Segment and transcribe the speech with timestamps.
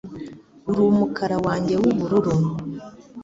[0.69, 2.33] Uri umukara wanjye w'ubururu